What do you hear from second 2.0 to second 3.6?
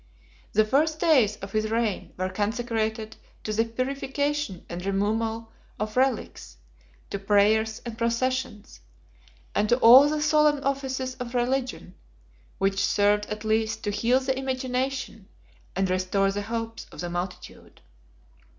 were consecrated to